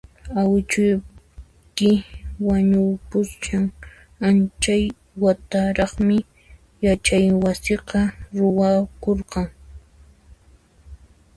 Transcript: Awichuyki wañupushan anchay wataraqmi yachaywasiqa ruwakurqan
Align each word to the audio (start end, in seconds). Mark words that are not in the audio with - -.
Awichuyki 0.39 1.91
wañupushan 2.47 3.65
anchay 4.27 4.83
wataraqmi 5.23 6.17
yachaywasiqa 6.85 7.99
ruwakurqan 8.37 9.47